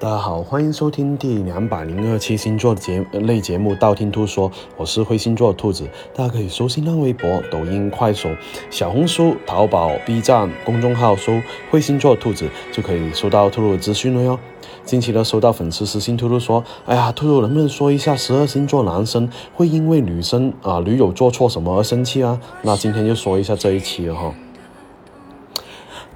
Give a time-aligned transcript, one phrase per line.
[0.00, 8.28] 大家好，欢迎收听第两百零二期星座的节类节目《道听途说》，我是灰星座兔子，大家可以搜新浪微博、抖音、快手、
[8.70, 14.38] 小红书、淘宝、B 站公众号搜“灰星座兔子”，就可以收到兔兔的资讯了哟。
[14.84, 24.34] 近期呢，收到粉丝私信，兔兔说：“哎呀，兔兔能不能说一下十二星座男生会因为女生啊女友做错什么而生气啊？”那今天就说一下这一期了哈。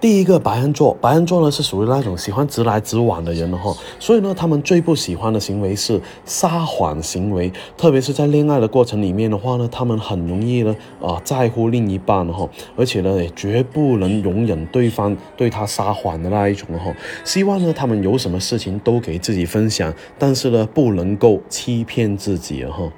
[0.00, 22.88] 第一个白羊座，白羊座呢是属于那种喜欢直来直往的人哈，所以呢，他们最不喜欢的行为是撒谎行为，特别是在恋爱的过程里面的话呢，他们很容易呢啊在乎另一半哈，而且呢也绝不能容忍对方对他撒谎的那一种哈，希望呢他们有什么事情都给自己分享，但是呢不能够欺骗自己哈。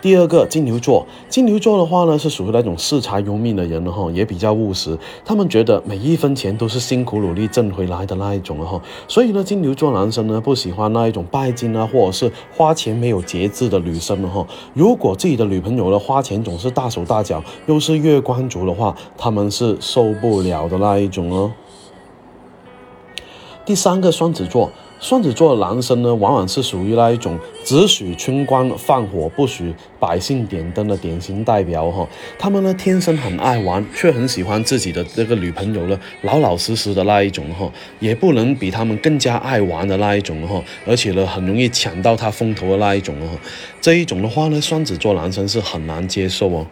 [0.00, 4.96] 第二个金牛座，金牛座的话呢，是属于那种视财如命的人了哈，也比较务实。
[5.24, 14.46] 他们觉得每一分钱都是辛苦努力挣回来的那一种了哈，所以呢，金牛座男生呢不喜欢那一种拜金啊，或者是花钱没有节制的女生了哈。
[14.72, 21.50] 如果自己的女朋友呢花钱总是大手大脚，又是月光族的话，他们是受不了的那一种哦。
[23.64, 24.70] 第三个双子座。
[25.00, 32.06] 双子座的男生呢，往往是属于那一种只许春光放火，不许百姓点灯的典型代表哈。
[32.36, 43.38] 他们呢，天生很爱玩，却很喜欢自己的这个女朋友呢，老老实实的那一种哈，也不能比他们更加爱玩的那一种哈，而且呢，很容易抢到他风头的那一种哈。
[43.80, 46.66] 这一种的话呢，双子座男生是很难接受哦。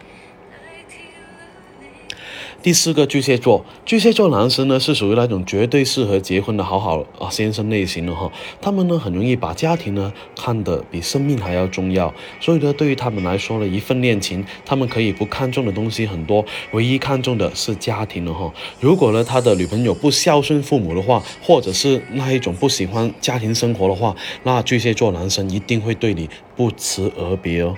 [2.67, 8.29] 第四个巨蟹座，巨蟹座男生呢是属于那种绝对适合结婚的好好啊先生类型的哈。
[8.61, 16.43] 他们呢很容易把家庭呢看得比生命还要重要，所以呢对于他们来说呢一份恋情，他们可以不看重的东西很多，
[16.73, 18.53] 唯一看重的是家庭了哈。
[18.81, 24.13] 如果呢他的女朋友不孝顺父母的话，或者是那一种不喜欢家庭生活的话，
[24.43, 27.77] 那巨蟹座男生一定会对你不辞而别哦。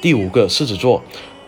[0.00, 1.04] 第五个狮子座。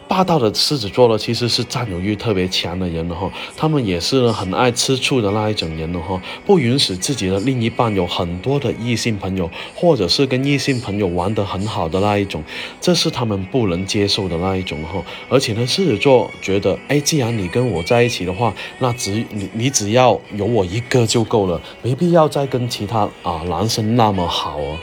[0.08, 12.42] 霸道的狮子座呢，其实是占有欲特别强的人哈，他们也是很爱吃醋的那一种人了哈，不允许自己的另一半有很多的异性朋友，或者是跟异性朋友玩得很好的那一种，
[12.80, 15.04] 这是他们不能接受的那一种哈。
[15.28, 24.78] 而且呢，狮子座觉得，哎，既然你跟我在一起的话，那只你你只要有我一个就够了，没必要再跟其他啊男生那么好哦。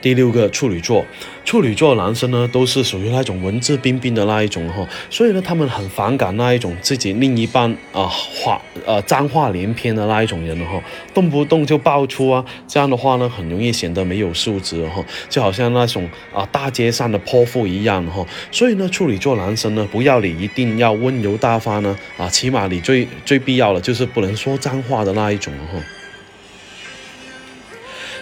[0.00, 1.04] 第六个处女座，
[1.44, 10.80] 处女座男生呢都是属于那种文质彬彬的那一种哈，所以呢他们很反感那一种自己另一半啊话呃脏话连篇的那一种人哈，
[11.12, 25.78] 动不动就爆出啊，这样的话呢很容易显得没有素质哈，就好像那种啊大街上的泼妇一样哈，所以呢处女座男生呢不要你一定要温柔大方呢啊，起码你最最必要的就是不能说脏话的那一种哈。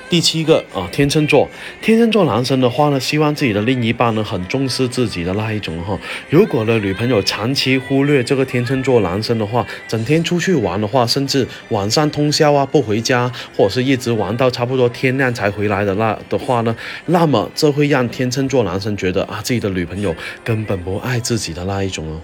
[0.08, 1.48] 第七个啊，天秤座，
[1.82, 5.98] 天秤座男生的话呢，希望自己的另一半呢很重视自己的那一种哈。
[6.30, 16.74] 如果呢女朋友长期忽略这个天秤座男生的话，整天出去玩的话，甚至晚上通宵啊不回家，或者是一直玩到差不多天亮才回来的那的话呢，
[17.06, 20.14] 那么这会让天秤座男生觉得啊自己的女朋友
[20.44, 22.20] 根本不爱自己的那一种哦。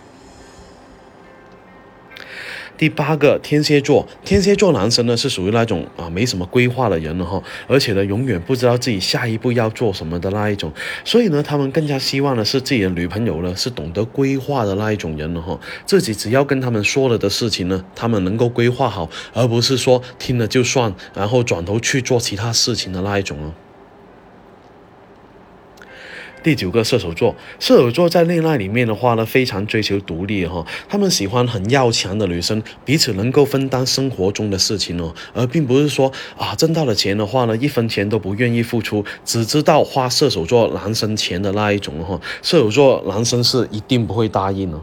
[2.77, 10.72] 第八个天蝎座，天蝎座男生呢是属于那种啊没什么规划的人了哈，而且呢永远不知道自己下一步要做什么的那一种，
[11.05, 23.53] 所以呢他们更加希望的是自己的女朋友呢是懂得规划的那一种人了哈，自己只要跟他们说了的事情呢，他们能够规划好，而不是说听了就算，然后转头去做其他事情的那一种哦。
[26.42, 44.80] 第九个射手座，射手座在恋爱里面的话呢，非常追求独立哈，他们喜欢很要强的女生，彼此能够分担生活中的事情哦，而并不是说啊挣到了钱的话呢，一分钱都不愿意付出，只知道花射手座男生钱的那一种哈，射手座男生是一定不会答应的。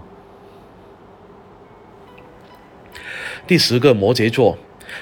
[3.45, 4.57] 第十个摩羯座。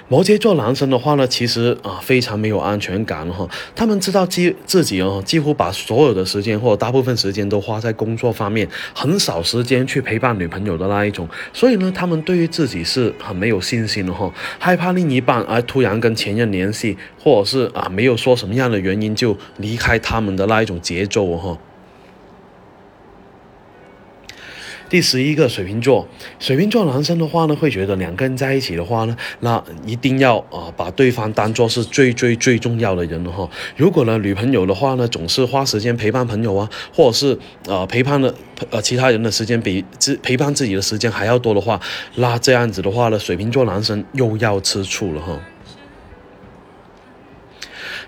[0.08, 3.48] 摩羯座男生的话呢，其实啊非常没有安全感哈。
[3.76, 11.28] 他们知道自自己哦，几乎把所有的时间或者大部分时间都花在工作方面，很少时间去陪伴女朋友的那一种。
[11.54, 21.58] 所以呢，他们对于自己是很没有信心的哈，害怕另一半而突然跟前任联系，或者是啊没有说什么样的原因就离开他们的那一种节奏哈。
[24.90, 26.08] 第十一个水瓶座，
[26.40, 33.50] 水瓶座男生的话呢，会觉得两个人在一起的话呢，那一定要啊把对方当做是最最最重要的人了哈。
[33.76, 37.38] 如果呢女朋友的话呢，总是花时间陪伴朋友啊，或者是
[37.68, 38.34] 呃陪伴的
[38.70, 41.80] 呃其他人的时间比自陪伴自己的时间还要多的话，
[42.16, 45.38] 那这样子的话呢，水瓶座男生又要吃醋了哈。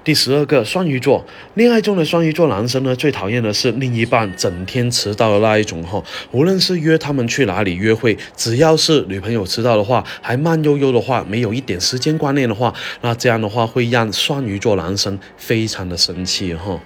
[0.03, 1.23] 第十二个双鱼座，
[1.55, 6.01] 恋爱中的双鱼座男生呢，最讨厌的是另一半整天迟到的那一种哈。
[6.31, 16.79] 无论是约他们去哪里约会，只要是女朋友迟到的话，还慢悠悠的话，没有一点时间观念的话，那这样的话会让双鱼座男生非常的生气哈。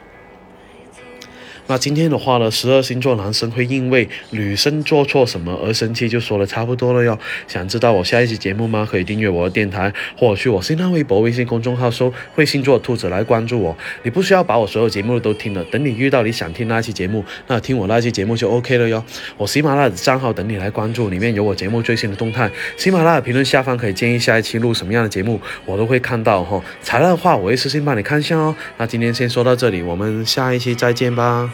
[1.68, 7.18] 那今天的话呢，十二星座男生会因为女生做错什么而生气，就说的差不多了哟。
[7.48, 8.88] 想知道我下一期节目吗？
[8.89, 13.75] 可以订阅我的电台，或者去我新浪微博、微信公众号搜“会星座兔子”来关注我。
[14.04, 19.04] 你不需要把我所有节目都听了，等你遇到你想听那期节目，那听我那期节目就 OK 了哟。
[19.38, 22.51] 我喜马拉雅的账号等你来关注，里面有我节目最新的动态。
[22.75, 26.62] 喜马拉雅评论下方可以建议下一期录什么样的节目，我都会看到哈。
[26.81, 28.54] 材料的话，我会私信帮你看一下哦。
[28.77, 31.50] 那今天先说到这里，我们下一期再见吧。